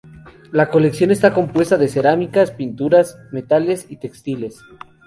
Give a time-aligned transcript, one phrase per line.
[0.51, 4.59] La colección esta compuesta de cerámicas, pinturas, metales y textiles.